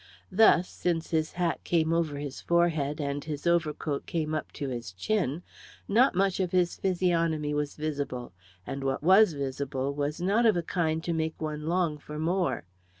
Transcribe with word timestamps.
Thus, 0.31 0.67
since 0.67 1.11
his 1.11 1.33
hat 1.33 1.63
came 1.63 1.93
over 1.93 2.17
his 2.17 2.41
forehead, 2.41 2.99
and 2.99 3.23
his 3.23 3.45
overcoat 3.45 4.07
came 4.07 4.33
up 4.33 4.51
to 4.53 4.69
his 4.69 4.93
chin, 4.93 5.43
not 5.87 6.15
much 6.15 6.39
of 6.39 6.51
his 6.51 6.75
physiognomy 6.75 7.53
was 7.53 7.75
visible, 7.75 8.33
and 8.65 8.83
what 8.83 9.03
was 9.03 9.33
visible 9.33 9.93
was 9.93 10.19
not 10.19 10.47
of 10.47 10.57
a 10.57 10.63
kind 10.63 11.03
to 11.03 11.13
make 11.13 11.39
one 11.39 11.67
long 11.67 11.99
for 11.99 12.17
more. 12.17 12.63